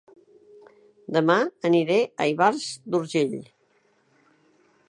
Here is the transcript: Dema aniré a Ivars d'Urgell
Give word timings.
Dema 1.17 1.35
aniré 1.73 1.99
a 2.25 2.29
Ivars 2.33 2.65
d'Urgell 2.91 3.39